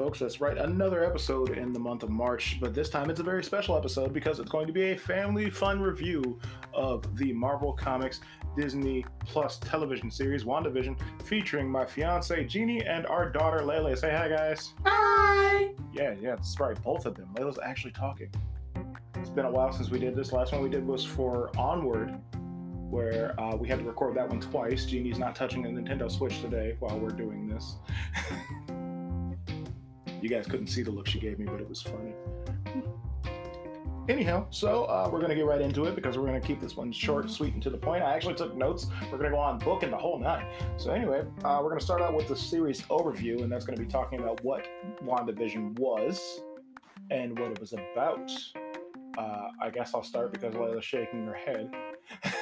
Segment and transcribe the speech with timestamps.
[0.00, 0.18] folks.
[0.18, 0.56] That's right.
[0.56, 4.14] Another episode in the month of March, but this time it's a very special episode
[4.14, 6.40] because it's going to be a family fun review
[6.72, 8.20] of the Marvel Comics
[8.56, 13.94] Disney Plus television series WandaVision, featuring my fiance Jeannie and our daughter Leila.
[13.94, 14.72] Say hi, guys.
[14.86, 15.68] Hi.
[15.92, 16.82] Yeah, yeah, that's right.
[16.82, 17.28] Both of them.
[17.36, 18.32] Leila's actually talking.
[19.16, 20.32] It's been a while since we did this.
[20.32, 22.18] Last one we did was for Onward,
[22.88, 24.86] where uh, we had to record that one twice.
[24.86, 27.76] Jeannie's not touching the Nintendo Switch today while we're doing this.
[30.22, 32.14] you guys couldn't see the look she gave me, but it was funny.
[34.08, 36.60] Anyhow, so uh, we're going to get right into it because we're going to keep
[36.60, 38.02] this one short, sweet, and to the point.
[38.02, 38.88] I actually took notes.
[39.02, 40.46] We're going to go on book and the whole nine.
[40.78, 43.76] So, anyway, uh, we're going to start out with the series overview, and that's going
[43.76, 44.66] to be talking about what
[45.04, 46.40] WandaVision was
[47.10, 48.32] and what it was about.
[49.16, 51.70] Uh, I guess I'll start because Leila's shaking her head.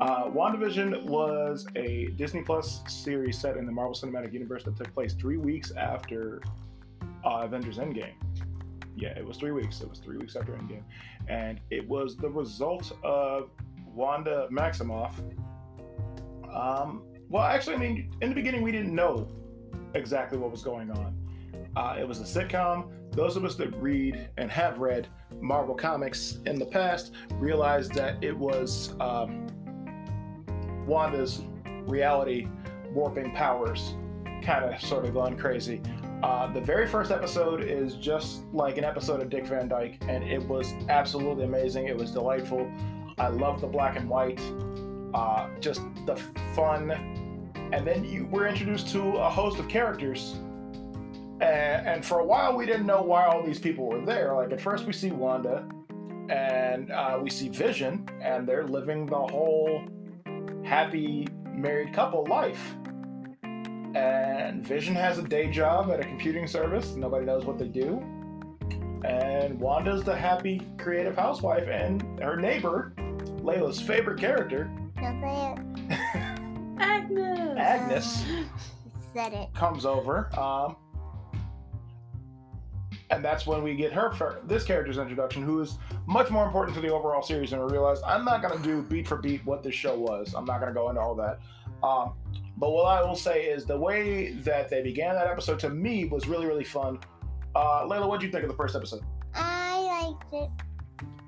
[0.00, 4.92] Uh, WandaVision was a Disney Plus series set in the Marvel Cinematic Universe that took
[4.92, 6.42] place three weeks after
[7.24, 8.12] uh, Avengers Endgame.
[8.94, 9.80] Yeah, it was three weeks.
[9.80, 10.82] It was three weeks after Endgame.
[11.28, 13.48] And it was the result of
[13.94, 15.12] Wanda Maximoff.
[16.52, 19.28] Um, well, actually, I mean, in the beginning, we didn't know
[19.94, 21.16] exactly what was going on.
[21.74, 22.90] Uh, it was a sitcom.
[23.12, 25.08] Those of us that read and have read
[25.40, 29.46] Marvel comics in the past realized that it was um,
[30.86, 31.42] Wanda's
[31.86, 32.48] reality
[32.92, 33.94] warping powers
[34.42, 35.82] kind of sort of gone crazy.
[36.22, 40.24] Uh, the very first episode is just like an episode of Dick Van Dyke, and
[40.24, 41.88] it was absolutely amazing.
[41.88, 42.70] It was delightful.
[43.18, 44.40] I love the black and white,
[45.14, 46.16] uh, just the
[46.54, 46.90] fun.
[47.72, 50.36] And then you were introduced to a host of characters.
[51.40, 54.34] And, and for a while, we didn't know why all these people were there.
[54.34, 55.68] Like, at first, we see Wanda,
[56.30, 59.84] and uh, we see Vision, and they're living the whole
[60.66, 62.74] happy married couple life.
[63.42, 66.94] And Vision has a day job at a computing service.
[66.96, 68.02] Nobody knows what they do.
[69.04, 72.92] And Wanda's the happy creative housewife, and her neighbor,
[73.42, 75.60] Leila's favorite character, Agnes.
[77.58, 78.24] Agnes,
[79.14, 79.54] Said it.
[79.54, 80.28] comes over.
[80.38, 80.76] Um,
[83.10, 86.74] and that's when we get her fir- this character's introduction, who is much more important
[86.76, 87.52] to the overall series.
[87.52, 90.34] And we realize I'm not going to do beat for beat what this show was.
[90.34, 91.38] I'm not going to go into all that.
[91.82, 92.14] Um,
[92.56, 96.06] but what I will say is the way that they began that episode to me
[96.06, 96.98] was really really fun.
[97.54, 99.02] Uh, Leila, what do you think of the first episode?
[99.34, 100.50] I liked it.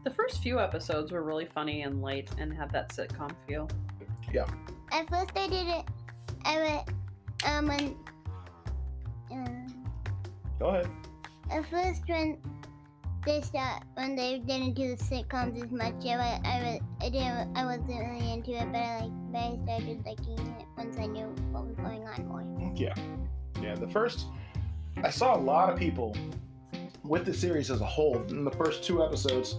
[0.05, 3.69] The first few episodes were really funny and light and had that sitcom feel.
[4.33, 4.47] Yeah.
[4.91, 5.87] At first, I didn't.
[6.45, 6.89] I went.
[7.47, 7.69] Um.
[7.69, 7.97] When,
[9.31, 9.69] uh,
[10.59, 10.89] Go ahead.
[11.50, 12.38] At first, when
[13.26, 17.56] they start, when they didn't do the sitcoms as much, I, I, was, I didn't.
[17.56, 19.64] I wasn't really into it, but I like.
[19.66, 22.72] But I started liking it once I knew what was going on more.
[22.75, 22.94] Yeah,
[23.62, 23.75] yeah.
[23.75, 24.26] The first,
[25.03, 26.16] I saw a lot of people
[27.04, 29.56] with the series as a whole in the first two episodes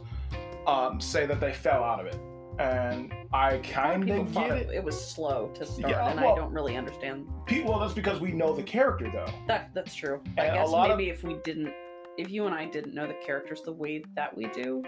[0.67, 2.17] um, say that they fell out of it,
[2.59, 4.75] and I kind of get it, it.
[4.75, 7.94] it was slow to start, Yeah, and well- I don't really understand Pe- Well, that's
[7.94, 9.31] because we know the character though.
[9.48, 9.72] that.
[9.74, 10.22] That's true.
[10.38, 11.74] And I a guess lot of- maybe if we didn't,
[12.18, 14.83] if you and I didn't know the characters the way that we do,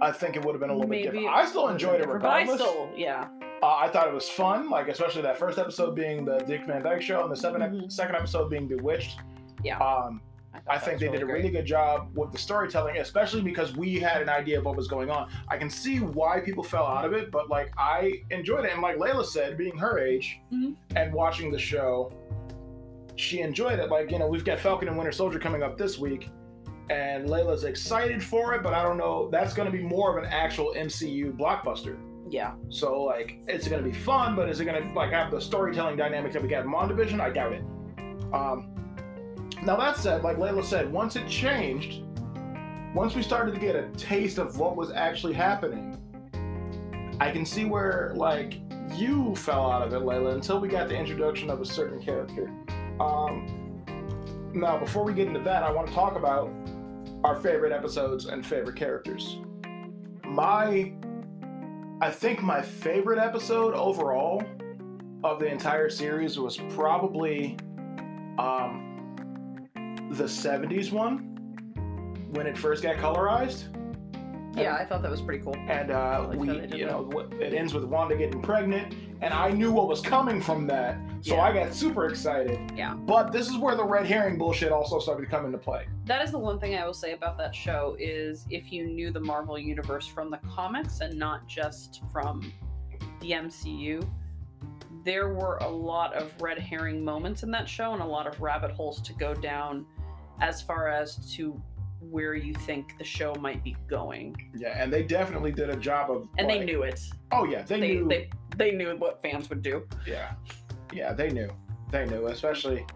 [0.00, 1.36] I think it would have been a little maybe bit different.
[1.36, 3.28] I still enjoyed it different, but I still, yeah,
[3.62, 6.82] Uh, I thought it was fun, like especially that first episode being the Dick Van
[6.82, 7.92] Dyke Show, and the seven Mhm.
[7.92, 9.18] second episode being Bewitched.
[9.62, 9.78] Yeah.
[9.78, 10.22] Um,
[10.58, 11.38] thought I think they did a great.
[11.38, 14.88] really good job with the storytelling, especially because we had an idea of what was
[14.88, 15.30] going on.
[15.48, 18.82] I can see why people fell out of it, but like I enjoyed it, and
[18.82, 20.74] like Leila said, being her age Mhm.
[20.96, 22.12] and watching the show,
[23.16, 23.90] she enjoyed it.
[23.90, 26.28] Like you know, we've got Falcon and Winter Soldier coming up this week,
[26.90, 29.28] and Leila's excited for it, but I don't know.
[29.30, 31.96] That's going to be more of an actual MCU blockbuster.
[32.28, 35.96] Yeah, So like, it's gonna be fun, but is it gonna like have the storytelling
[35.96, 37.18] dynamic that we got in WandaVision?
[37.20, 37.64] I doubt it.
[38.32, 38.72] Um,
[39.62, 42.02] now that said, like Leila said, once it changed,
[42.94, 45.96] once we started to get a taste of what was actually happening,
[47.20, 48.60] I can see where like
[48.94, 52.50] you fell out of it, Leila, until we got the introduction of a certain character.
[52.98, 53.82] Um,
[54.52, 56.50] now, before we get into that, I want to talk about
[57.22, 59.38] our favorite episodes and favorite characters.
[60.24, 60.92] My
[62.02, 64.42] I think my favorite episode overall
[65.22, 67.58] of the entire series was probably
[68.38, 68.89] um,
[70.10, 71.18] the 70s one
[72.32, 73.64] when it first got colorized.
[74.56, 75.54] yeah, I thought that was pretty cool.
[75.68, 78.42] And uh, like we, how they did you know, what- it ends with Wanda getting
[78.42, 81.42] pregnant, and I knew what was coming from that, so Yeah.
[81.42, 82.58] I got super excited.
[82.76, 82.94] Yeah.
[82.94, 85.86] But this is where the red herring bullshit also started to come into play.
[86.06, 89.12] That is the one thing I will say about that show is if you knew
[89.12, 92.52] the Marvel universe from the comics and not just from
[93.20, 94.04] the MCU,
[95.04, 98.40] there were a lot of red herring moments in that show and a lot of
[98.40, 99.86] rabbit holes to go down
[100.40, 101.60] as far as to
[102.00, 104.34] where you think the show might be going.
[104.56, 106.28] Yeah, and they definitely did a job of.
[106.38, 107.00] And they knew it.
[107.32, 108.08] Oh yeah, they, They knew.
[108.08, 109.86] they they knew what fans would do.
[110.06, 110.32] Yeah,
[110.92, 111.50] yeah, they knew.
[111.90, 112.86] They knew, especially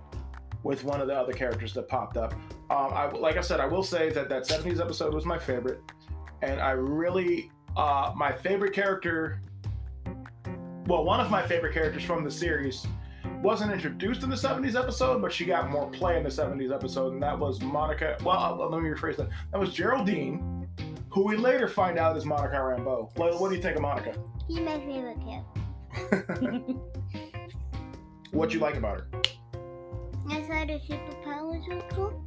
[0.63, 2.33] with one of the other characters that popped up.
[2.71, 5.81] Um, I like I said, I will say that that '70s episode was my favorite,
[6.43, 9.41] and I really uh, my favorite character.
[10.87, 12.87] Well, one of my favorite characters from the series
[13.45, 17.13] wasn't introduced in the '70s episode, but she got more play in the '70s episode,
[17.13, 18.17] and that was Monica.
[18.25, 19.29] Well, uh, let me rephrase that.
[19.53, 20.67] That was Geraldine,
[21.11, 23.17] who we later find out is Monica Rambeau.
[23.19, 24.15] Leila, what do you think of Monica?
[24.49, 26.75] She's my favorite character.
[28.33, 29.09] What'd you like about her?
[30.31, 32.27] I thought her superpowers were cool.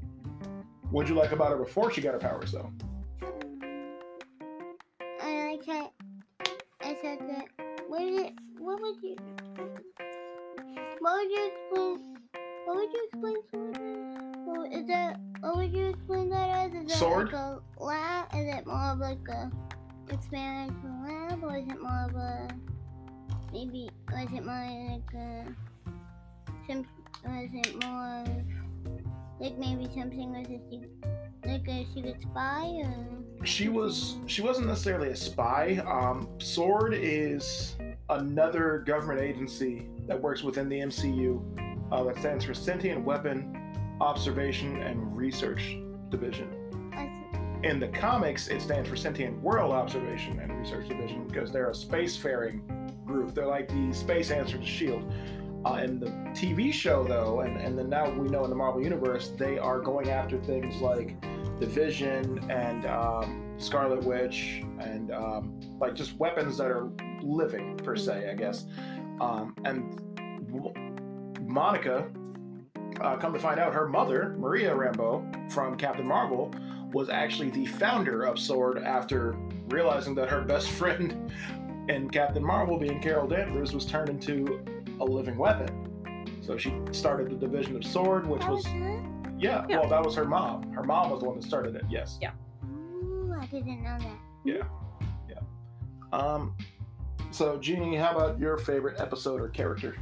[0.91, 2.71] What'd you like about her before she got her powers, though?
[5.21, 5.91] I like that.
[6.81, 7.45] I said that.
[7.87, 8.33] What is it?
[8.59, 9.15] What would you?
[10.99, 12.17] What would you explain?
[12.65, 15.19] What would you explain sword is that?
[15.41, 16.73] What would you explain that as?
[16.73, 17.31] Is that Sword?
[17.31, 18.25] like a lab?
[18.33, 19.51] Is it more of like a
[20.09, 22.47] experimental lab, or is it more of a
[23.53, 23.89] maybe?
[24.11, 25.45] Or is it more like a?
[26.67, 26.85] Some?
[27.25, 28.23] Or is it more
[29.39, 30.91] like maybe something with a secret,
[31.45, 33.45] like a secret spy or?
[33.45, 35.81] She was she wasn't necessarily a spy.
[35.85, 37.75] Um, Sword is
[38.09, 41.41] another government agency that works within the MCU
[41.91, 43.55] uh, that stands for Sentient Weapon
[43.99, 45.77] Observation and Research
[46.09, 46.53] Division.
[47.63, 51.73] In the comics, it stands for Sentient World Observation and Research Division because they're a
[51.73, 52.61] spacefaring
[53.05, 53.33] group.
[53.33, 55.11] They're like the space answer to Shield.
[55.65, 58.81] Uh, in the TV show, though, and, and then now we know in the Marvel
[58.81, 61.19] Universe, they are going after things like
[61.59, 66.89] the Vision and um, Scarlet Witch and um, like just weapons that are
[67.23, 68.65] living per se, I guess.
[69.19, 70.01] Um, and
[71.41, 72.07] Monica,
[73.01, 76.53] uh, come to find out, her mother Maria Rambeau from Captain Marvel
[76.91, 79.35] was actually the founder of Sword after
[79.69, 81.31] realizing that her best friend
[81.89, 84.63] in Captain Marvel, being Carol Danvers, was turned into
[84.99, 85.83] a living weapon.
[86.41, 88.65] So she started the division of Sword, which was
[89.37, 89.79] yeah, Yeah.
[89.79, 90.71] well, that was her mom.
[90.73, 91.83] Her mom was the one that started it.
[91.89, 92.17] Yes.
[92.65, 94.17] Ooh, I didn't know that.
[94.43, 94.63] Yeah.
[95.29, 95.39] Yeah.
[96.11, 96.55] Um.
[97.37, 99.95] So, Jeannie, how about your favorite episode or character?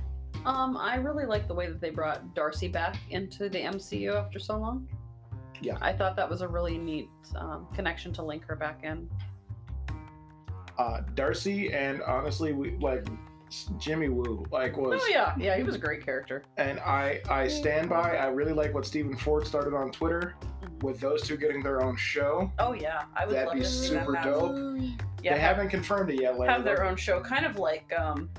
[0.46, 4.40] Um, I really like the way that they brought Darcy back into the MCU after
[4.40, 4.88] so long.
[5.62, 5.78] Yeah.
[5.82, 9.10] I thought that was a really neat um, connection to link her back in.
[10.78, 13.06] Uh, Darcy, and honestly, we like
[13.80, 14.46] Jimmy Woo.
[14.50, 16.44] Like was, Oh yeah, yeah, he was a great character.
[16.56, 18.16] and I I stand by.
[18.16, 20.36] I really like what Stephen Ford started on Twitter
[20.82, 22.50] with those two getting their own show.
[22.60, 24.86] Oh yeah, I would That'd love be to see them super have, dope.
[25.26, 25.34] Yeah.
[25.34, 26.38] They have, haven't confirmed it yet.
[26.38, 28.30] Later, have their own show, kind of like um,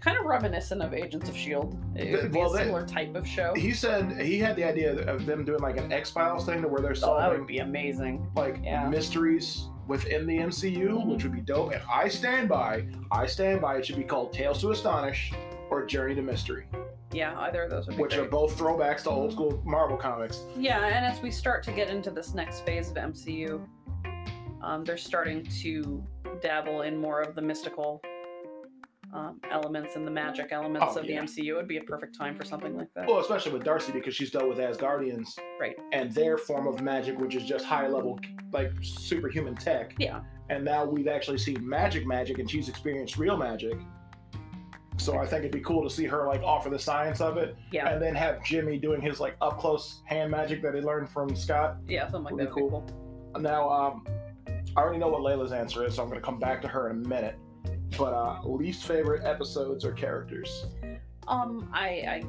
[0.00, 1.78] kind of reminiscent of Agents of Shield.
[1.96, 3.54] It Th- would be well, a they- similar type of show.
[3.54, 6.68] He said he had the idea of them doing like an X Files thing to
[6.68, 8.30] where they're Oh, that solving would be amazing.
[8.36, 8.86] like Yeah.
[8.88, 11.72] mysteries within the MCU, which would be dope.
[11.72, 12.86] And I stand by.
[13.10, 13.76] I stand by.
[13.78, 15.32] It should be called Tales to Astonish
[15.70, 16.66] or Journey to Mystery,
[17.12, 18.26] Yeah, either of those would be which great.
[18.26, 20.42] are both throwbacks to old school Marvel comics.
[20.54, 23.66] Yeah, and as we start to get into this next phase of MCU,
[24.62, 26.02] um, they're starting to
[26.40, 28.00] dabble in more of the mystical
[29.12, 31.20] um, elements and the magic elements Oh, of yeah.
[31.20, 31.48] the MCU.
[31.48, 33.06] It would be a perfect time for something like that.
[33.06, 35.28] Well, especially with Darcy because she's dealt with Asgardians
[35.60, 35.76] Right.
[35.92, 38.18] and their form of magic, which is just high level,
[38.52, 39.94] like superhuman tech.
[39.98, 40.20] Yeah.
[40.48, 43.76] And now we've actually seen magic, magic, and she's experienced real magic.
[44.98, 47.54] So I think it'd be cool to see her like offer the science of it,
[47.70, 51.08] Yeah, and then have Jimmy doing his like up close hand magic that he learned
[51.10, 51.76] from Scott.
[51.88, 53.40] yeah, something like would that be would be cool.
[53.40, 54.06] Now, um,
[54.74, 56.88] I already know what Leila's answer is, so I'm going to come back to her
[56.90, 57.38] in a minute.
[57.98, 60.66] But uh, least favorite episodes or characters?
[61.28, 62.22] Um, I, I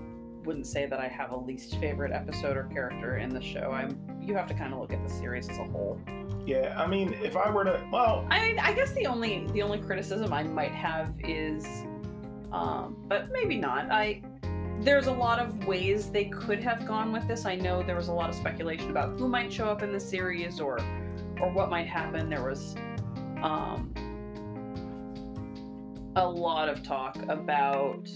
[0.44, 3.72] wouldn't say that I have a least favorite episode or character in the show.
[3.72, 3.98] I'm.
[4.22, 6.00] You have to kind of look at the series as a whole.
[6.46, 9.80] Yeah, I mean, if I were to, well, I, I guess the only the only
[9.80, 11.66] criticism I might have is,
[12.52, 13.90] um, but maybe not.
[13.90, 14.22] I
[14.82, 17.46] there's a lot of ways they could have gone with this.
[17.46, 20.00] I know there was a lot of speculation about who might show up in the
[20.00, 20.80] series or
[21.40, 22.30] or what might happen.
[22.30, 22.76] There was
[23.42, 23.94] um,
[26.16, 28.08] a lot of talk about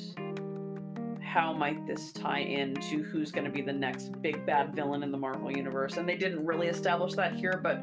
[1.22, 5.12] how might this tie into who's going to be the next big bad villain in
[5.12, 7.80] the Marvel universe, and they didn't really establish that here, but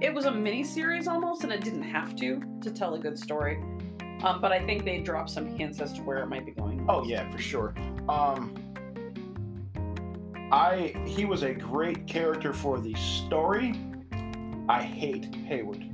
[0.00, 3.18] it was a mini series almost, and it didn't have to to tell a good
[3.18, 3.62] story.
[4.22, 6.84] Um, but I think they dropped some hints as to where it might be going.
[6.88, 7.74] oh yeah, for sure.
[8.08, 8.54] Um,
[10.50, 13.74] I he was a great character for the story.
[14.68, 15.84] I hate Hayward.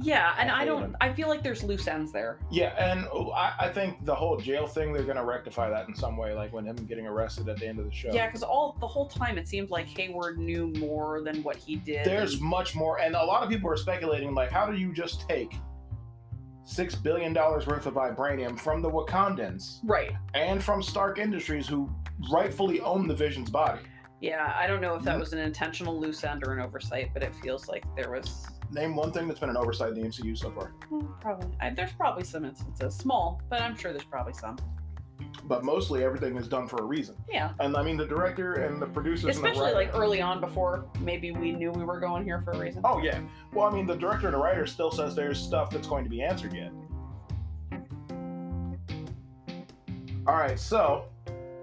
[0.00, 0.82] Yeah, and I I don't.
[0.82, 0.96] him.
[1.00, 2.38] I feel like there's loose ends there.
[2.50, 5.94] Yeah, and oh, I, I think the whole jail thing they're gonna rectify that in
[5.94, 8.10] some way, like when him getting arrested at the end of the show.
[8.12, 11.76] Yeah, because all the whole time it seemed like Hayward knew more than what he
[11.76, 12.04] did.
[12.04, 14.92] There's and- much more, and a lot of people are speculating like, how do you
[14.92, 15.54] just take
[16.64, 20.12] six billion dollars worth of vibranium from the Wakandans right.
[20.34, 21.90] and from Stark Industries, who
[22.30, 23.80] rightfully own the Vision's body?
[24.20, 25.20] Yeah, I don't know if that Mhm.
[25.20, 28.94] was an intentional loose end or an oversight, but it feels like there was Name
[28.96, 30.72] one thing that's been an oversight in the MCU so far.
[30.90, 31.48] Hmm, probably.
[31.58, 34.58] I, there's probably some instances, small, but I'm sure there's probably some.
[35.44, 37.16] But mostly everything is done for a reason.
[37.30, 40.40] Yeah, And I mean, the director and the producers, especially and the like early on
[40.42, 42.82] before maybe we knew we were going here for a reason.
[42.84, 43.20] Oh yeah.
[43.54, 46.10] Well, I mean, the director and the writer still says there's stuff that's going to
[46.10, 46.70] be answered yet.
[50.26, 51.04] All right, so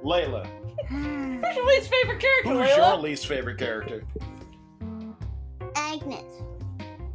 [0.06, 0.46] Leila,
[0.88, 2.90] Who's your least favorite character, who's Leila?
[2.94, 4.04] your least favorite character?
[5.76, 6.44] Agnes.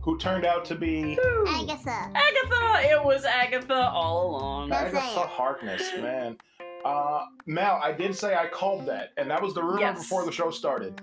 [0.03, 1.47] Who turned out to be Who?
[1.47, 2.11] Agatha.
[2.15, 2.91] Agatha.
[2.91, 4.71] It was Agatha all along.
[4.71, 5.21] That's Agatha.
[5.21, 6.37] Harkness, man.
[6.85, 9.99] Uh, Mal, I did say I called that, and that was the rumor Yes.
[9.99, 11.01] before the show started.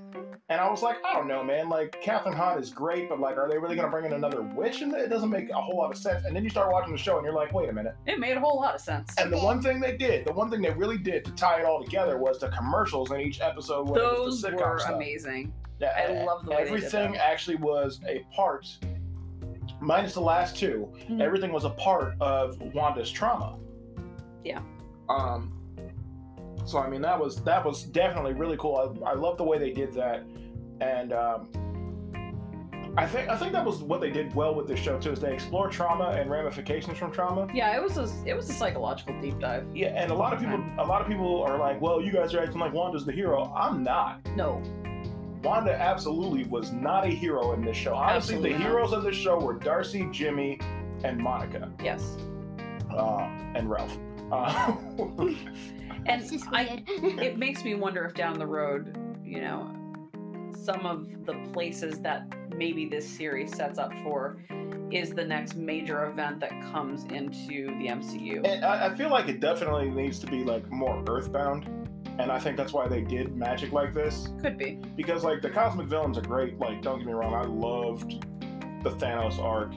[0.49, 1.67] And I was like, I don't know, man.
[1.67, 4.81] Like, Kathryn Hahn is great, but like, are they really gonna bring in another witch?
[4.81, 6.23] And it doesn't make a whole lot of sense.
[6.25, 7.95] And then you start watching the show, and you're like, wait a minute.
[8.05, 9.13] It made a whole lot of sense.
[9.17, 11.65] And the one thing they did, the one thing they really did to tie it
[11.65, 13.89] all together was the commercials in each episode.
[13.89, 14.93] When it was Those the were stuff.
[14.95, 15.53] amazing.
[15.81, 18.65] Yeah, I love the way they did everything actually was a part,
[19.81, 20.89] minus the last two.
[21.09, 21.21] Mhm.
[21.21, 23.57] Everything was a part of Wanda's trauma.
[24.45, 24.61] Yeah.
[25.09, 25.56] Um.
[26.67, 29.01] So I mean, that was that was definitely really cool.
[29.05, 30.25] I, I love the way they did that,
[30.81, 31.47] and um,
[32.97, 35.13] I think I think that was what they did well with this show too.
[35.13, 37.47] Is they explore trauma and ramifications from trauma.
[37.53, 39.65] Yeah, it was a it was a psychological deep dive.
[39.73, 42.33] Yeah, and a lot of people a lot of people are like, "Well, you guys
[42.33, 44.19] are acting like Wanda's the hero." I'm not.
[44.35, 44.61] No,
[45.43, 47.93] Wanda absolutely was not a hero in this show.
[47.95, 48.67] Honestly, Absolutely the not.
[48.67, 50.59] heroes of this show were Darcy, Jimmy,
[51.05, 52.17] and Monica, yes,
[52.91, 53.21] uh,
[53.55, 53.97] and Ralph.
[54.31, 54.75] Uh,
[56.07, 59.73] and It's just I it makes me wonder if down the road, you know,
[60.55, 64.37] some of the places that maybe this series sets up for
[64.91, 68.45] is the next major event that comes into the MCU.
[68.45, 71.65] and I, I feel like it definitely needs to be like more earthbound,
[72.19, 74.29] and I think that's why they did magic like this.
[74.41, 74.79] Could be.
[74.95, 76.57] Because like the cosmic villains are great.
[76.57, 78.25] Like, don't get me wrong, I loved
[78.83, 79.73] the Thanos arc.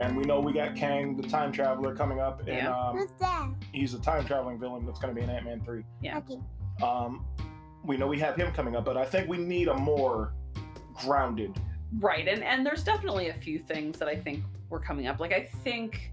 [0.00, 2.74] And we know we got Kang, the time traveler, coming up, and Yeah.
[2.74, 3.48] um, Who's that?
[3.72, 5.84] he's a time traveling villain that's going to be in Ant Man three.
[6.00, 6.18] Yeah.
[6.18, 6.38] Okay.
[6.82, 7.26] Um,
[7.84, 10.32] we know we have him coming up, but I think we need a more
[10.94, 11.58] grounded.
[11.98, 15.18] Right, and and there's definitely a few things that I think were coming up.
[15.20, 16.12] Like I think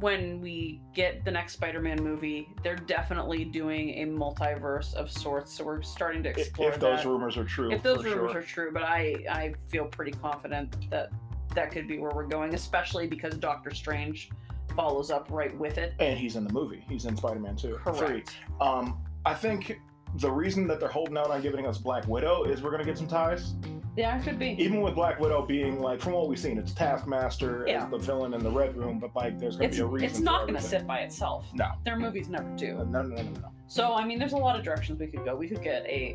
[0.00, 5.52] when we get the next Spider-Man movie, they're definitely doing a multiverse of sorts.
[5.54, 7.08] So we're starting to If, explore if those that.
[7.08, 8.40] rumors are true, if those for rumors sure.
[8.40, 11.10] are true, but I I feel pretty confident that
[11.54, 14.30] that could be where we're going, especially because Doctor Strange
[14.76, 15.94] follows up right with it.
[15.98, 16.84] and he's in the movie.
[16.88, 17.92] He's in Spider Man two, three.
[18.06, 18.36] Correct.
[18.60, 19.80] Um, I think
[20.16, 22.96] the reason that they're holding out on giving us Black Widow is we're gonna get
[22.96, 23.54] some ties.
[23.96, 24.54] Yeah, it could be.
[24.62, 27.84] Even with Black Widow being like, from what we've seen, it's Taskmaster Yeah.
[27.84, 30.08] as the villain in the Red Room, but like, there's gonna be a reason.
[30.08, 31.46] it's not going to sit by itself.
[31.52, 31.70] No.
[31.84, 32.74] Their movies never do.
[32.76, 33.48] No, no, no, no, no.
[33.66, 35.34] So I mean, there's a lot of directions we could go.
[35.34, 36.14] We could get a.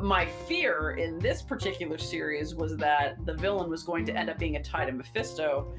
[0.00, 4.38] My fear in this particular series was that the villain was going to end up
[4.38, 5.72] being a tie to Mephisto,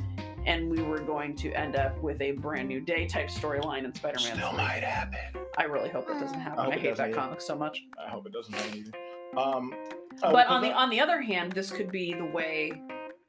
[0.46, 3.94] and we were going to end up with a brand new day type storyline in
[3.94, 4.36] Spider-Man.
[4.36, 4.58] Still 3.
[4.58, 5.42] might happen.
[5.58, 6.60] I really hope it doesn't happen.
[6.60, 7.16] I I, hate doesn't that either.
[7.16, 7.84] comic so much.
[8.04, 9.40] I hope it doesn't happen either.
[9.40, 9.74] Um,
[10.22, 12.72] but on the I- on the other hand, this could be the way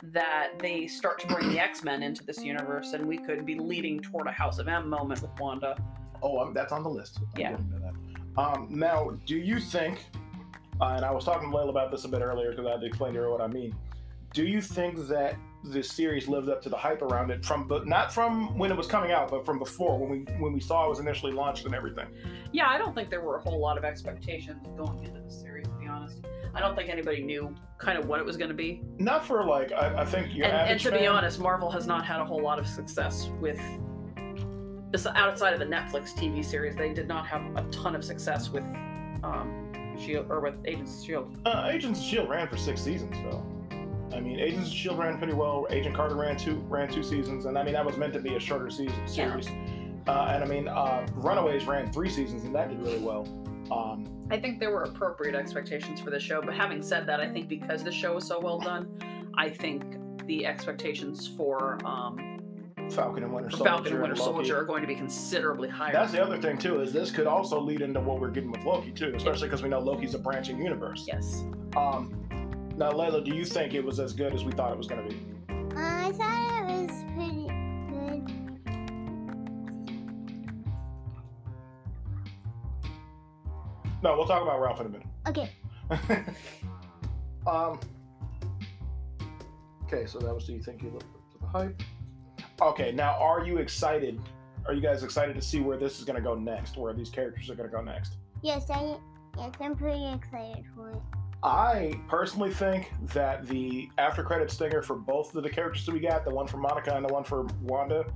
[0.03, 3.99] that they start to bring the X-Men into this universe, and we could be leading
[4.01, 5.77] toward a House of M moment with Wanda.
[6.23, 7.19] Oh, um, that's on the list.
[7.19, 7.51] I'm Yeah.
[7.53, 8.41] getting to that.
[8.41, 9.99] Um, now, do you think?
[10.81, 12.81] Uh, and I was talking to Leila about this a bit earlier because I had
[12.81, 13.75] to explain to her what I mean.
[14.33, 17.87] Do you think that this series lived up to the hype around it from, but
[17.87, 20.85] not from when it was coming out, but from before when we when we saw
[20.87, 22.07] it was initially launched and everything?
[22.53, 25.67] Yeah, I don't think there were a whole lot of expectations going into the series,
[25.67, 26.25] to be honest.
[26.55, 28.83] I don't think anybody knew kind of what it was going to be.
[28.99, 32.05] Not for like I, I think your And, and to be honest, Marvel has not
[32.05, 33.61] had a whole lot of success with.
[35.15, 38.65] Outside of the Netflix TV series, they did not have a ton of success with
[39.23, 39.66] um,
[40.01, 41.37] Shield or with Agents of Shield.
[41.45, 43.45] Uh, Agents of Shield ran for six seasons, though.
[44.17, 45.67] I mean, Agents of Shield ran pretty well.
[45.71, 48.35] Agent Carter ran two ran two seasons, and I mean that was meant to be
[48.37, 49.07] a shorter season Yeah.
[49.07, 49.49] series.
[50.07, 53.27] Uh, and I mean, uh, Runaways ran three seasons, and that did really well.
[53.73, 57.29] Um, I think there were appropriate expectations for the show, but having said that, I
[57.29, 58.89] think because the show was so well done,
[59.37, 59.85] I think
[60.27, 62.36] the expectations for um,
[62.91, 63.65] Falcon and Winter Soldier.
[63.65, 64.33] Falcon and Winter Loki.
[64.33, 65.93] Soldier are going to be considerably higher.
[65.93, 66.81] That's the other thing too.
[66.81, 69.69] Is this could also lead into what we're getting with Loki too, especially because we
[69.69, 71.05] know Loki's a branching universe.
[71.07, 71.45] yes.
[71.77, 72.23] Um,
[72.77, 75.09] now, Leila, do you think it was as good as we thought it was going
[75.09, 75.21] to be?
[75.77, 77.47] I thought it was pretty
[77.89, 78.77] good.
[84.03, 85.07] No, we'll talk about Ralph in a minute.
[85.27, 85.51] Okay.
[87.47, 87.81] um.
[89.87, 90.45] Okay, so that was.
[90.47, 91.83] Do you think you look to the hype?
[92.61, 94.21] Okay, now are you excited?
[94.67, 96.77] Are you guys excited to see where this is going to go next?
[96.77, 98.15] Where these characters are going to go next?
[98.43, 98.97] Yes, I
[99.37, 101.03] yes, I'm pretty excited for it.
[101.43, 106.01] I personally think that the after credit stinger for both of the characters that we
[106.01, 108.07] got, the one for Monica and the one for Wanda,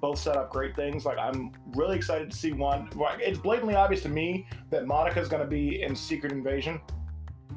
[0.00, 1.04] both set up great things.
[1.04, 2.88] Like I'm really excited to see one.
[3.18, 6.80] It's blatantly obvious to me that Monica's going to be in Secret Invasion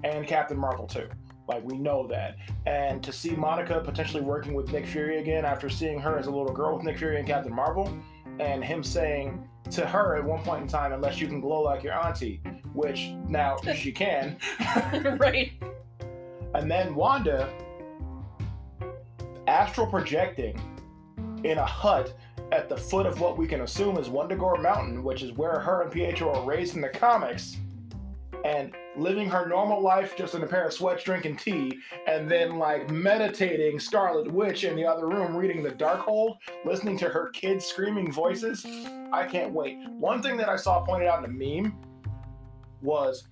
[0.03, 1.07] and Captain Marvel too.
[1.47, 5.69] Like we know that, and to see Monica potentially working with Nick Fury again after
[5.69, 7.95] seeing her as a little girl with Nick Fury and Captain Marvel,
[8.39, 11.83] and him saying to her at one point in time, "Unless you can glow like
[11.83, 12.41] your auntie,"
[12.73, 14.37] which now she can.
[15.19, 15.51] right.
[16.55, 17.53] And then Wanda
[19.47, 20.59] astral projecting
[21.43, 22.13] in a hut
[22.51, 25.81] at the foot of what we can assume is Wundagore Mountain, which is where her
[25.81, 27.57] and Pietro are raised in the comics,
[28.45, 32.57] and living her normal life just in a pair of sweats drinking tea, and then
[32.57, 37.65] like meditating Scarlet Witch in the other room reading the Darkhold, listening to her kids'
[37.65, 38.63] screaming voices.
[39.11, 39.77] I can't wait.
[39.89, 41.75] One thing that I saw pointed out in a meme
[42.81, 43.27] was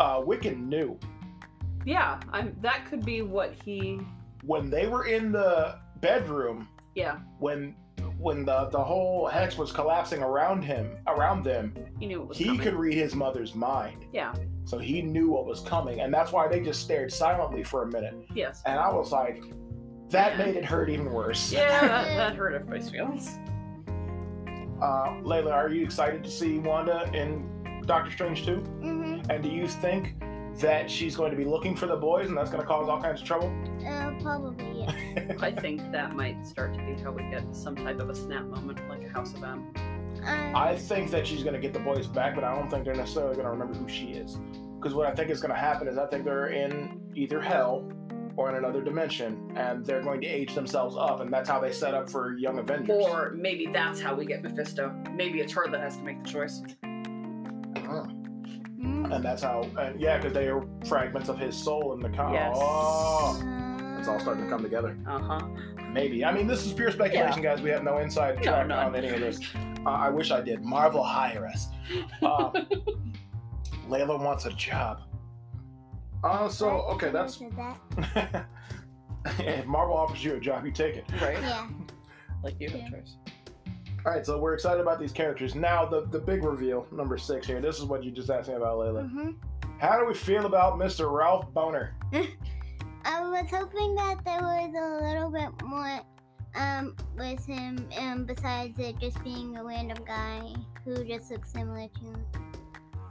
[0.00, 0.98] uh, Wiccan knew
[1.84, 2.56] Yeah, I'm.
[2.60, 4.00] That could be what he.
[4.42, 7.74] when they were in the bedroom Yeah, when
[8.18, 12.38] when the the whole hex was collapsing around him around them he knew it was
[12.38, 12.60] he coming.
[12.62, 14.34] could read his mother's mind Yeah.
[14.64, 17.86] so he knew what was coming and that's why they just stared silently for a
[17.86, 18.62] minute Yes.
[18.66, 19.42] and i was like
[20.10, 20.44] that Yeah.
[20.46, 23.38] made it hurt even worse Yeah, that, that hurt everybody's feelings.
[24.82, 27.46] uh, leila are you excited to see wanda in
[27.86, 29.30] doctor strange 2 Mm-hmm.
[29.30, 30.14] and do you think
[30.60, 33.00] that she's going to be looking for the boys and that's going to cause all
[33.00, 33.52] kinds of trouble
[33.86, 35.32] Uh, probably yeah.
[35.40, 38.44] I think that might start to be how we get some type of a snap
[38.44, 39.72] moment, like a House of M.
[40.24, 42.84] Um, I think that she's going to get the boys back, but I don't think
[42.84, 44.38] they're necessarily going to remember who she is.
[44.78, 47.90] Because what I think is going to happen is I think they're in either hell
[48.36, 51.72] or in another dimension, and they're going to age themselves up, and that's how they
[51.72, 53.06] set up for Young Avengers.
[53.06, 54.92] Or maybe that's how we get Mephisto.
[55.14, 56.60] Maybe it's her that has to make the choice.
[56.82, 56.86] Uh,
[57.78, 58.15] mm,
[59.04, 62.34] and that's how, and yeah, because they are fragments of his soul in the comic.
[62.40, 62.56] Yes.
[62.58, 64.96] Oh, it's all starting to come together.
[65.06, 65.46] Uh huh.
[65.92, 66.24] Maybe.
[66.24, 67.60] I mean, this is pure speculation, guys.
[67.62, 68.86] We have no inside No, track none.
[68.86, 69.40] on any of this.
[69.86, 70.62] Uh, I wish I did.
[70.64, 71.68] Marvel hire us.
[72.22, 72.50] Uh,
[73.88, 75.00] Leila wants a job.
[76.24, 78.46] Uh, so okay, that's Said that.
[79.38, 81.04] if Marvel offers you a job, you take it.
[81.20, 81.38] Right?
[81.40, 81.68] Yeah.
[82.42, 82.90] Like you have Yeah.
[82.90, 83.16] choice.
[84.06, 85.56] All right, so we're excited about these characters.
[85.56, 87.60] Now, the the big reveal, number six here.
[87.60, 89.02] This is what you just asked me about, Leila.
[89.02, 89.30] Mm-hmm.
[89.80, 91.12] How do we feel about Mr.
[91.12, 91.90] Ralph Bohner?
[93.04, 96.00] I was hoping that there was a little bit more
[96.54, 101.88] um with him um besides it just being a random guy who just looks similar
[101.88, 102.16] to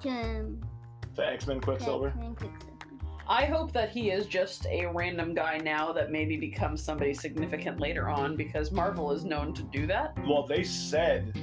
[0.01, 0.65] to him.
[1.15, 2.07] The X Men Quicksilver.
[2.07, 2.74] X-Men Quicksilver.
[3.27, 7.79] I hope that he is just a random guy now that maybe becomes somebody significant
[7.79, 10.15] later on because Marvel is known to do that.
[10.27, 11.33] Well, they said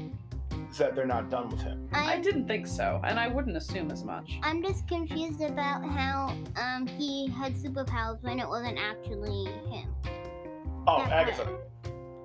[0.78, 1.88] that they're not done with him.
[1.92, 4.38] I I'm, didn't think so, and I wouldn't assume as much.
[4.42, 9.94] I'm just confused about how um he had superpowers when it wasn't actually him.
[10.86, 11.58] Oh, Yeah, Agatha.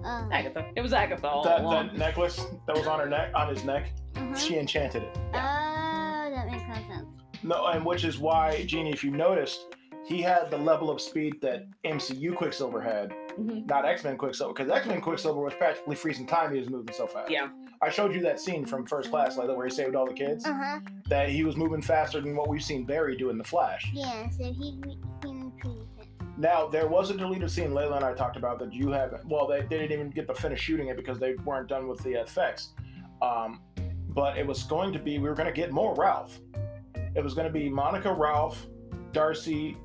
[0.06, 0.66] Uh, Agatha.
[0.76, 1.88] It was Agatha all That, along.
[1.88, 4.36] that necklace that was on her neck, on his neck, uh-huh.
[4.36, 5.18] she enchanted it.
[5.34, 5.67] Oh, that makes more sense.
[7.48, 11.42] No, and which is why, Jeannie, if you noticed, he had the level of speed
[11.42, 13.66] that MCU Quicksilver had, Mhm.
[13.68, 16.54] not X Men Quicksilver, because X Men Quicksilver was practically freezing time.
[16.54, 17.32] He was moving so fast.
[17.32, 17.50] Yeah.
[17.82, 20.46] I showed you that scene from First Class, like where he saved all the kids.
[20.46, 20.80] Uh huh.
[21.10, 23.90] That he was moving faster than what we've seen Barry do in the Flash.
[23.94, 24.28] Yeah.
[24.30, 26.08] So he he improved it.
[26.38, 29.26] Now there was a deleted scene Leila and I talked about that you haven't.
[29.28, 32.02] Well, they, they didn't even get to finish shooting it because they weren't done with
[32.04, 32.74] the effects.
[33.22, 33.62] Um,
[34.10, 36.40] but it was going to be we were going to get more Ralph.
[37.18, 38.68] It was going to be Monica, Ralph,
[39.12, 39.76] Darcy,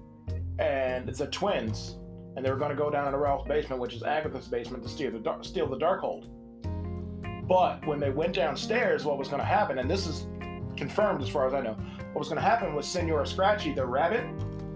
[0.58, 1.96] and the twins,
[2.36, 4.88] and they were going to go down into Ralph's basement, which is Agatha's basement, to
[4.90, 6.28] steal the dar- steal the Darkhold.
[7.48, 10.26] But when they went downstairs, what was going to happen, and this is
[10.76, 11.72] confirmed as far as I know,
[12.12, 14.26] what was going to happen was Senor Scratchy, the rabbit,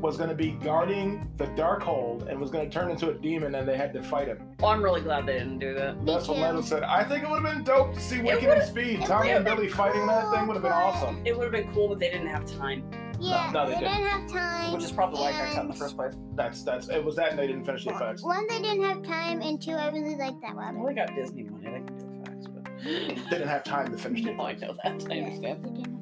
[0.00, 3.14] was going to be guarding the dark Darkhold and was going to turn into a
[3.14, 4.38] demon, and they had to fight him.
[4.62, 6.04] Oh, I'm really glad they didn't do that.
[6.06, 6.62] That's what too.
[6.62, 6.82] Said.
[6.84, 9.02] I think it would have been dope to see Wiccan and Speed.
[9.04, 11.20] Tommy and Billy been fighting that thing would have been awesome.
[11.26, 12.84] It would have been cool, but they didn't have time,
[13.18, 13.50] Yeah.
[13.52, 13.94] no, they they didn't.
[13.96, 14.72] didn't have time.
[14.72, 16.14] which is probably why I got cut in the first place.
[16.34, 18.22] That's that's it was that, and they didn't finish the effects.
[18.22, 20.78] One, they didn't have time, and two, I really like that one.
[20.78, 21.64] Well, they got Disney money.
[21.64, 24.52] They can do effects, but They didn't have time to finish the no, oh, I
[24.54, 25.06] know that.
[25.10, 25.64] I Yeah, understand.
[25.64, 25.95] they didn't have time.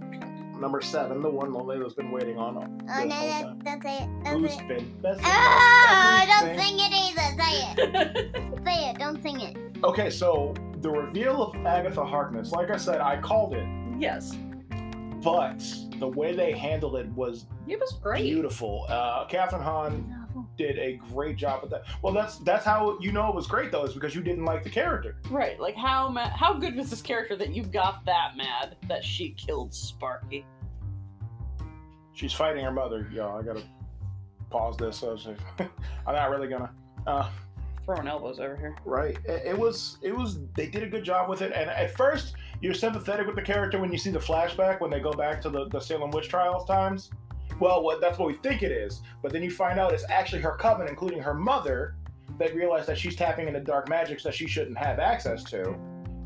[0.60, 2.56] Number seven, the one Lola's been waiting on.
[2.56, 3.58] Oh this no, whole time.
[3.64, 4.08] that's it.
[4.22, 4.68] That's Who's it.
[4.68, 5.20] been best?
[5.24, 7.42] Oh, don't sing it either.
[7.42, 8.64] Say it.
[8.64, 8.98] Say it.
[8.98, 9.56] Don't sing it.
[9.84, 13.66] Okay, so the reveal of Agatha Harkness, like I said, I called it,
[13.98, 14.36] yes,
[15.22, 15.62] but
[15.98, 18.22] the way they handled it was it was great.
[18.22, 18.86] beautiful.
[18.88, 20.13] Uh, Kathryn Hahn
[20.56, 21.84] did a great job with that.
[22.02, 24.62] Well, that's that's how you know it was great though, is because you didn't like
[24.64, 25.16] the character.
[25.30, 29.04] Right, like how ma- how good was this character that you got that mad that
[29.04, 30.44] she killed Sparky?
[32.12, 33.08] She's fighting her mother.
[33.12, 33.38] y'all.
[33.40, 33.62] I gotta
[34.50, 34.98] pause this.
[34.98, 35.16] So
[36.06, 36.70] I'm not really gonna.
[37.06, 37.28] Uh,
[37.84, 38.74] Throwing elbows over here.
[38.86, 39.18] right.
[39.26, 39.98] It, it was.
[40.00, 40.38] It was.
[40.56, 41.52] They did a good job with it.
[41.52, 45.00] And at first, you're sympathetic with the character when you see the flashback when they
[45.00, 47.10] go back to the, the Salem witch trials times.
[47.60, 49.02] Well, what that's what we think it is.
[49.22, 51.96] But then you find out it's actually her coven, including her mother,
[52.38, 55.74] that realize that she's tapping into dark magics that she shouldn't have access to,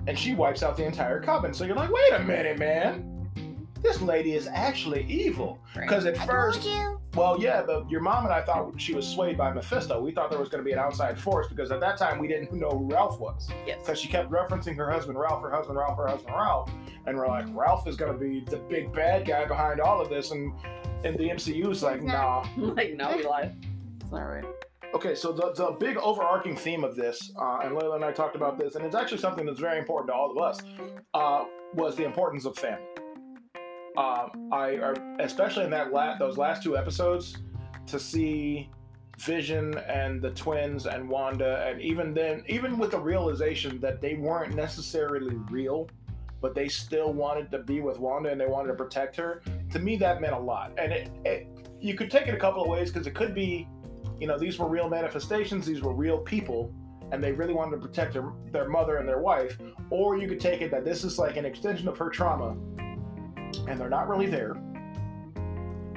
[0.07, 1.53] and she wipes out the entire coven.
[1.53, 3.15] So you're like, wait a minute, man.
[3.83, 5.61] This lady is actually evil.
[5.75, 6.69] Because at I first,
[7.15, 10.01] well, yeah, but your mom and I thought she was swayed by Mephisto.
[10.01, 12.27] We thought there was going to be an outside force because at that time we
[12.27, 13.49] didn't know who Ralph was.
[13.67, 13.79] Yes.
[13.81, 16.71] Because she kept referencing her husband Ralph, her husband Ralph, her husband Ralph,
[17.07, 20.09] and we're like, Ralph is going to be the big bad guy behind all of
[20.09, 20.53] this, and
[21.05, 22.47] and the MCU is like, He's nah.
[22.57, 23.55] like no, we lied.
[24.01, 24.45] It's not right.
[24.95, 28.37] Okay, so the, the big overarching theme of this, uh, and Leila and I talked
[28.37, 30.61] about this, and it's actually something that's very important to all of us,
[31.13, 32.87] uh, was the importance of family.
[33.99, 37.37] Um, I, I especially in that la- those last two episodes,
[37.87, 38.71] to see
[39.19, 44.15] Vision and the twins and Wanda, and even then, even with the realization that they
[44.15, 45.89] weren't necessarily real,
[46.41, 49.43] but they still wanted to be with Wanda and they wanted to protect her.
[49.73, 51.47] To me, that meant a lot, and it, it
[51.81, 53.69] you could take it a couple of ways because it could be
[54.21, 56.73] you know, these were real manifestations, these were real people,
[57.13, 59.57] and they really wanted to protect their, their mother and their wife.
[59.91, 62.51] Or you could take it that this is like an extension of her trauma,
[63.69, 64.55] and they're not really there.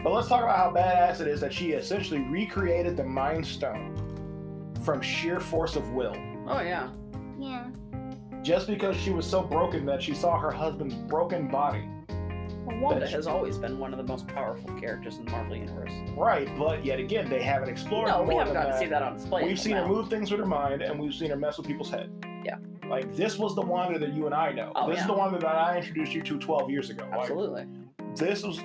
[0.04, 3.98] But let's talk about how badass it is that she essentially recreated the Mind Stone
[4.84, 6.16] from sheer force of will.
[6.48, 6.90] Oh yeah.
[7.40, 7.68] Yeah.
[8.44, 11.88] Just because she was so broken that she saw her husband's broken body.
[12.66, 15.56] Well, Wanda That's- has always been one of the most powerful characters in the Marvel
[15.56, 15.92] universe.
[16.16, 18.80] Right, but yet again, they haven't explored No, we haven't than gotten to that.
[18.80, 19.42] see that on display.
[19.44, 21.68] We've until seen her move things with her mind, and we've seen her mess with
[21.68, 22.10] people's head.
[22.44, 22.58] Yeah.
[22.90, 24.72] Like this was the Wanda that you and I know.
[24.76, 27.04] Oh, this is the Wanda that I introduced you to 12 years ago.
[27.12, 27.66] Like, Absolutely.
[28.16, 28.60] this was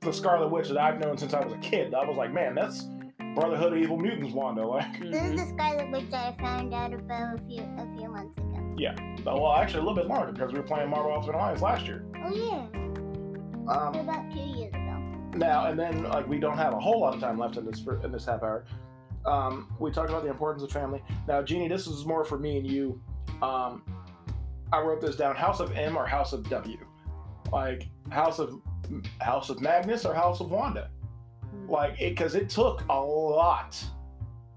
[0.00, 1.94] the Scarlet Witch that I've known since I was a kid.
[1.94, 2.88] I was like, man, that's
[3.34, 4.66] Brotherhood of Evil Mutants Wanda.
[4.66, 8.08] Like, This is the Scarlet Witch that I found out about a few a few
[8.08, 8.55] months ago.
[9.40, 12.04] Well, actually, a little bit longer because we were playing Marvel Ultimate Alliance last year.
[12.24, 12.66] Oh yeah.
[13.68, 15.02] Um, About two years ago.
[15.34, 17.84] now and then, like, we don't have a whole lot of time left in this
[18.04, 18.64] in this half hour.
[19.24, 21.02] Um, we talked about the importance of family.
[21.26, 23.00] Now, Jeannie, this is more for me and you.
[23.42, 23.82] Um,
[24.72, 26.78] I wrote this down: House of M or House of W,
[27.52, 28.60] like House of
[29.20, 30.90] House of Magnus or House of Wanda.
[31.68, 33.84] Like it, because it took a lot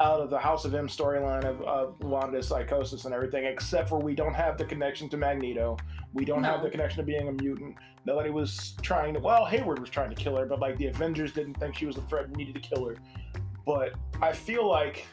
[0.02, 4.00] out of the House of M storyline of, of Wanda's psychosis and everything, except for
[4.00, 5.78] we don't have the connection to Magneto.
[6.14, 7.76] We don't have the connection to being a mutant.
[8.06, 9.20] Nobody was trying to.
[9.20, 11.98] Well, Hayward was trying to kill her, but like the Avengers didn't think she was
[11.98, 12.96] a threat and needed to kill her.
[13.66, 15.06] But I feel like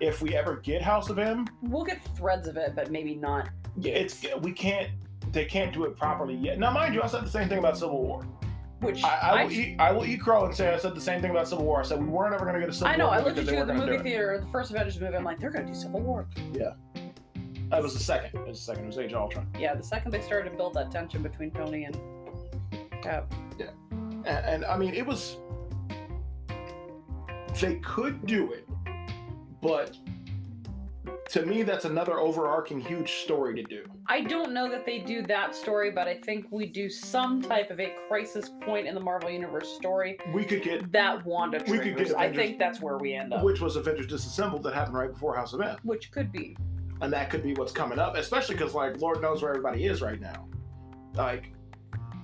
[0.00, 3.50] if we ever get House of M, We'll get threads of it, but maybe not.
[3.76, 4.90] yeah, it's we can't.
[5.32, 6.58] They can't do it properly yet.
[6.60, 8.24] Now, mind you, I said the same thing about Civil War.
[8.84, 11.00] Which I, I, I, will, eat, I will eat crow and say I said the
[11.00, 11.80] same thing about Civil War.
[11.80, 12.94] I said we weren't ever going to get a Civil War.
[12.94, 13.06] I know.
[13.06, 15.16] War I looked at you at the movie theater, the first Avengers movie.
[15.16, 16.26] I'm like, they're gonna do Civil War.
[16.52, 16.74] Yeah.
[17.70, 18.38] That was the second.
[18.38, 18.84] It was the second.
[18.84, 19.48] It was Age of Ultron.
[19.58, 21.98] Yeah, the second they started to build that tension between Tony and
[23.02, 23.32] Cap.
[23.90, 25.38] And, and I mean, it was.
[27.60, 28.68] They could do it,
[29.62, 29.96] but
[31.30, 33.84] to me, that's another overarching huge story to do.
[34.06, 37.70] I don't know that they do that story, but I think we do some type
[37.70, 41.78] of a crisis point in the Marvel Universe story We could get, that Wanda We
[41.78, 42.08] could triggers.
[42.10, 43.42] get I think that's where we end up.
[43.42, 45.76] which was Avengers Disassembled that happened right before House of M.
[45.82, 46.56] Which could be.
[47.00, 50.02] and that could be what's coming up, especially because like Lord knows where everybody is
[50.02, 50.46] right now.
[51.14, 51.52] Like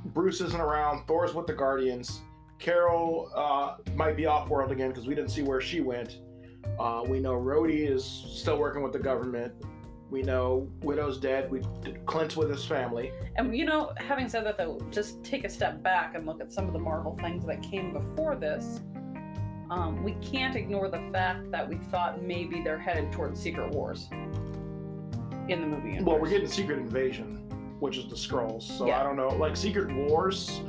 [0.06, 2.20] Bruce isn't around, Thor's with the Guardians,
[2.58, 6.18] Carol uh, might be off world again because we didn't see where she went.
[6.78, 9.52] Uh, we know Rhodey is still working with the government.
[10.10, 11.50] We know Widow's dead.
[11.50, 11.60] We
[12.06, 13.12] Clint's with his family.
[13.36, 16.52] And you know, having said that though, just take a step back and look at
[16.52, 18.80] some of the Marvel things that came before this.
[19.70, 24.08] Um, we can't ignore the fact that we thought maybe they're headed towards Secret Wars
[25.48, 25.90] in the movie.
[25.90, 26.06] Universe.
[26.06, 27.36] Well, we're getting Secret Invasion,
[27.78, 28.62] which is the Skrulls.
[28.62, 29.00] So Yeah.
[29.00, 29.28] I don't know.
[29.28, 30.60] Like Secret Wars,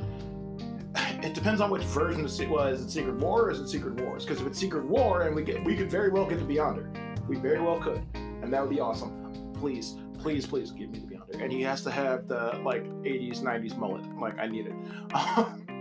[1.22, 3.68] it depends on which version of Se- well, is it Secret War or is it
[3.68, 4.24] Secret Wars?
[4.24, 6.88] Because if it's Secret War, and we get, we could very well get the Beyonder,
[7.28, 9.52] we very well could, and that would be awesome.
[9.54, 11.42] please, please, please give me the Beyonder.
[11.42, 14.04] And he has to have the like 80s, 90s mullet.
[14.18, 14.74] Like I need it.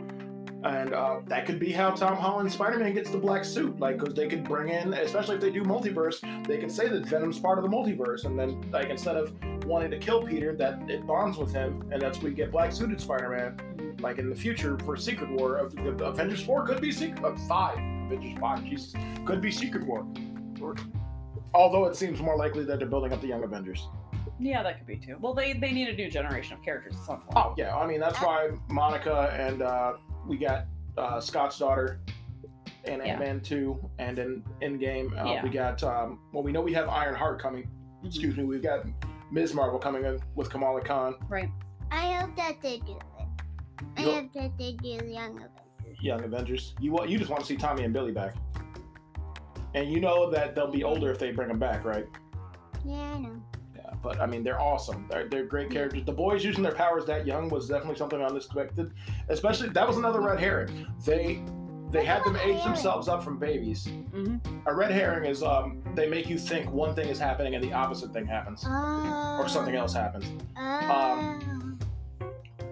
[0.63, 3.79] and uh, that could be how Tom Holland Spider-Man gets the black suit.
[3.79, 7.05] Like, because they could bring in, especially if they do multiverse, they can say that
[7.05, 9.33] Venom's part of the multiverse, and then like instead of
[9.65, 13.01] wanting to kill Peter, that it bonds with him, and that's we get black suited
[13.01, 13.90] Spider-Man.
[14.01, 17.35] Like in the future for Secret War of the Avengers Four could be Secret uh,
[17.47, 17.77] Five.
[17.77, 18.93] Avengers Five, Jesus,
[19.25, 20.05] could be Secret War.
[20.61, 20.75] Or,
[21.53, 23.87] although it seems more likely that they're building up the Young Avengers.
[24.39, 25.17] Yeah, that could be too.
[25.19, 27.33] Well, they they need a new generation of characters at some point.
[27.35, 29.93] Oh yeah, I mean that's why Monica and uh,
[30.27, 30.65] we got
[30.97, 31.99] uh, Scott's daughter
[32.85, 33.11] and Yeah.
[33.11, 35.43] Ant Man two, and in Endgame uh, Yeah.
[35.43, 37.69] we got um, well we know we have Iron Heart coming.
[38.03, 38.83] Excuse me, we've got
[39.31, 39.53] Ms.
[39.53, 41.49] Marvel coming in with Kamala Khan, Right.
[41.91, 43.03] I hope that they do it.
[43.97, 45.49] I Yo- hope that they do the Young Avengers.
[46.01, 46.73] Young Avengers.
[46.79, 48.35] You want you just want to see Tommy and Billy back,
[49.73, 52.07] and you know that they'll be older if they bring them back, right?
[52.85, 53.41] Yeah, I know.
[53.75, 55.05] Yeah, but I mean, they're awesome.
[55.09, 56.03] They're, they're great characters.
[56.05, 58.91] The boys using their powers that young was definitely something unexpected.
[59.29, 60.87] Especially that was another red herring.
[61.05, 61.43] They
[61.91, 63.85] they had them age themselves up from babies.
[63.85, 67.63] hmm A red herring is um they make you think one thing is happening and
[67.63, 69.37] the opposite thing happens, Oh.
[69.39, 70.25] or something else happens.
[70.57, 71.39] Oh.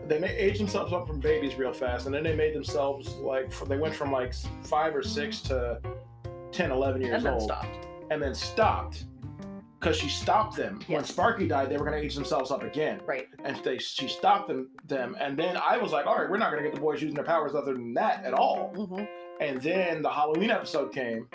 [0.09, 3.51] They may age themselves up from babies real fast, and then they made themselves like
[3.67, 5.79] they went from like five or six to
[6.51, 7.87] 10, 11 years And then old, stopped.
[8.09, 9.05] and then stopped.
[9.79, 10.81] Because she stopped them.
[10.87, 12.99] When Sparky died, they were going to age themselves up again.
[13.05, 13.27] Right.
[13.45, 16.51] and they she stopped them them and then i was like all right we're not
[16.51, 19.03] going to get the boys using their powers other than that at all hmm
[19.39, 21.27] and then the halloween episode came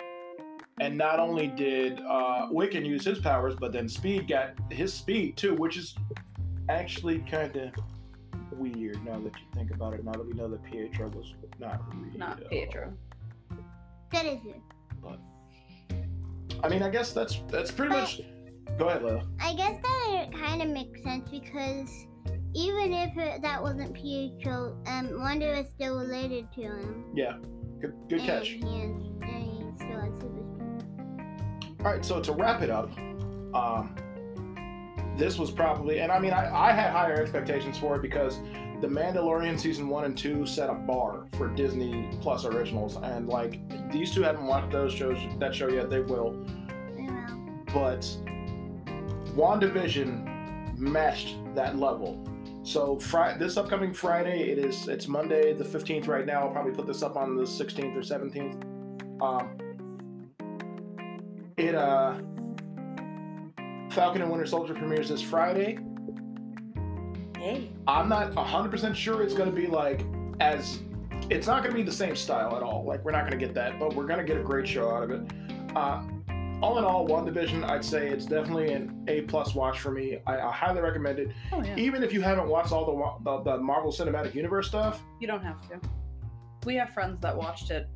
[0.79, 5.35] and not only did uh wiccan use his powers but then speed got his speed
[5.37, 5.95] too which is
[6.69, 7.71] actually kind of
[8.57, 11.81] weird now that you think about it now that we know that pietro was not
[11.95, 12.93] real Not Pietro.
[14.11, 14.61] That is it.
[15.01, 15.19] but
[16.63, 18.21] i mean i guess that's that's pretty much
[18.77, 19.23] go ahead Leila.
[19.39, 21.89] I guess that kind of makes sense because
[22.53, 27.05] even if it, that wasn't Pietro, um, Wanda was still related to him.
[27.13, 27.33] yeah
[27.81, 31.83] good, good catch he, has, and he still has super.
[31.85, 32.89] All right, so to wrap it up,
[33.53, 33.95] um,
[35.17, 38.39] this was probably, and I mean, I, I had higher expectations for it because
[38.81, 43.59] The Mandalorian season one and two set a bar for Disney Plus originals, and like
[43.91, 45.89] these two haven't watched those shows that show yet.
[45.89, 46.45] They will,
[47.73, 48.01] but
[49.35, 52.21] WandaVision matched that level.
[52.63, 56.41] So Friday, this upcoming Friday, it is it's Monday the fifteenth right now.
[56.41, 58.63] I'll probably put this up on the sixteenth or seventeenth.
[59.21, 59.57] Um,
[61.57, 62.19] it uh,
[63.95, 65.79] Falcon and Winter Soldier premieres this Friday.
[67.37, 67.71] Hey.
[67.87, 70.05] I'm not 100% sure it's going to be like
[70.41, 70.79] as
[71.29, 72.83] it's not going to be the same style at all.
[72.83, 74.91] Like we're not going to get that, but we're going to get a great show
[74.91, 75.31] out of it.
[75.77, 76.03] Uh,
[76.61, 80.19] all in all, WandaVision, I'd say it's definitely an A plus watch for me.
[80.27, 81.29] I, I highly recommend it.
[81.53, 81.75] Oh yeah.
[81.77, 82.85] Even if you haven't watched all
[83.23, 85.79] the, the the Marvel Cinematic Universe stuff, You don't have to.
[86.65, 87.87] We have friends that watched it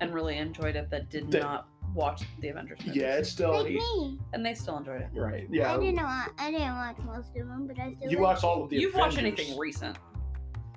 [0.00, 2.96] and really enjoyed it that did That- not watch the Avengers movies.
[3.02, 4.18] yeah, it's still Like me.
[4.32, 5.08] and they still enjoyed it.
[5.14, 5.44] right.
[5.44, 6.28] I Yeah, didn't watch.
[6.38, 8.10] I didn't watch most of them, but I still.
[8.10, 8.76] you like watched all of the.
[8.76, 9.40] You've watched Avengers.
[9.40, 9.98] anything recent?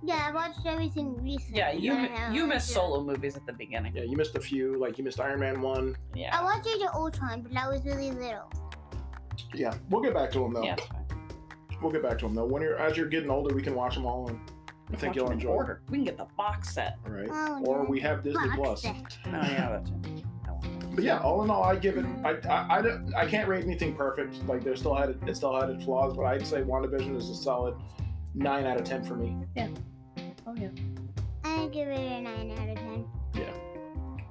[0.01, 1.58] Yeah, I watched everything recently.
[1.60, 2.73] Yeah, you but I mi- haven't you missed watched it.
[2.89, 3.93] solo movies at the beginning.
[3.95, 4.79] Yeah, you missed a few.
[4.79, 5.95] Like you missed Iron Man one.
[6.15, 6.36] Yeah.
[6.36, 6.43] I Yeah.
[6.45, 8.49] watched Age of Ultron, but that was really little.
[9.53, 10.63] Yeah, we'll get back to them though.
[10.63, 10.73] Yeah.
[10.73, 11.05] it's fine.
[11.82, 12.45] We'll get back to them though.
[12.45, 14.39] When you're as you're getting older, we can watch them all, and
[14.91, 15.51] I think watch you'll them in enjoy.
[15.51, 15.55] it.
[15.55, 15.82] order.
[15.89, 16.97] We can get the box set.
[17.05, 17.27] All right.
[17.29, 17.89] Oh, Or no.
[17.89, 18.82] we have Disney Box Plus.
[18.84, 19.17] set.
[19.27, 20.18] Oh yeah, that too.
[20.99, 22.05] I want But yeah, all in all, I give it.
[22.23, 24.45] I I, I, don't- I can't rate anything perfect.
[24.47, 27.35] Like there still had it still had its flaws, but I'd say WandaVision is a
[27.35, 27.75] solid
[28.33, 29.35] nine out of ten for me.
[29.55, 29.69] Yeah.
[30.45, 30.69] Oh yeah.
[31.43, 33.05] I give it a nine out of ten.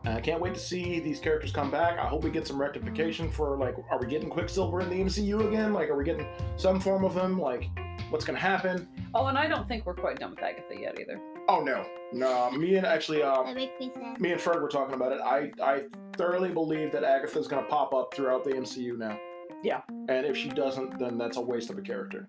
[0.05, 1.99] And I can't wait to see these characters come back.
[1.99, 3.35] I hope we get some rectification mm-hmm.
[3.35, 5.75] for like, are we getting Quicksilver in the MCU again?
[5.75, 6.27] Like, are we getting
[6.57, 7.39] some form of him?
[7.39, 7.69] Like,
[8.09, 8.89] what's gonna happen?
[9.15, 11.21] Oh, and I don't think we're quite done with Agatha yet either.
[11.49, 12.51] Oh no, no.
[12.51, 13.71] Me and actually, um, me
[14.19, 15.21] me and Fred were talking about it.
[15.21, 15.85] I I
[16.17, 19.19] thoroughly believe that Agatha's gonna pop up throughout the MCU now.
[19.63, 19.81] Yeah.
[19.89, 22.27] And if she doesn't, then that's a waste of a character.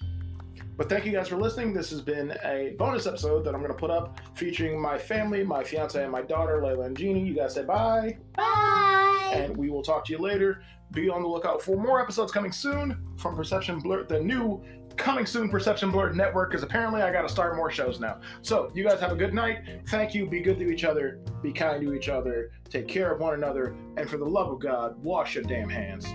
[0.78, 1.74] But thank you guys for listening.
[1.74, 5.64] This has been a bonus episode that I'm gonna put up featuring my family, my
[5.64, 7.24] fiance and my daughter, Leila and Jeannie.
[7.26, 9.32] You guys say bye, Bye.
[9.34, 10.64] and we will talk to you later.
[10.92, 14.64] Be on the lookout for more episodes coming soon from Perception Blerd, the new
[15.00, 18.20] coming soon Perception Blerd Network, because apparently I got to start more shows now.
[18.42, 19.60] So you guys have a good night.
[19.88, 20.28] Thank you.
[20.28, 21.20] Be good to each other.
[21.42, 22.52] Be kind to each other.
[22.70, 23.76] Take care of one another.
[23.98, 26.06] And for the love of God, wash your damn hands.